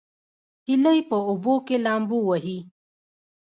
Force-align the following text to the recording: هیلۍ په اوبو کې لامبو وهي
هیلۍ 0.67 0.99
په 1.09 1.17
اوبو 1.29 1.53
کې 1.67 1.75
لامبو 1.85 2.17
وهي 2.27 2.59